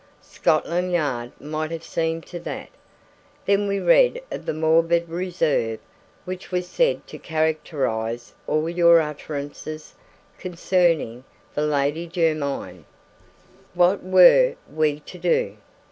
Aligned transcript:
Scotland 0.23 0.91
Yard 0.91 1.31
might 1.39 1.69
have 1.69 1.83
seen 1.83 2.21
to 2.21 2.39
that. 2.39 2.69
Then 3.45 3.67
we 3.67 3.79
read 3.79 4.19
of 4.31 4.47
the 4.47 4.53
morbid 4.55 5.07
reserve 5.07 5.79
which 6.25 6.51
was 6.51 6.67
said 6.67 7.05
to 7.05 7.19
characterize 7.19 8.33
all 8.47 8.67
your 8.67 8.99
utterances 8.99 9.93
concerning 10.39 11.23
the 11.53 11.67
Lady 11.67 12.07
Jermyn. 12.07 12.85
What 13.75 14.01
were 14.01 14.55
we 14.73 15.01
to 15.01 15.19
do? 15.19 15.57